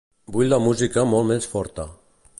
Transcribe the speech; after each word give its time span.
Vull 0.35 0.47
la 0.53 0.59
música 0.63 1.05
molt 1.13 1.31
més 1.33 1.49
forta. 1.55 1.87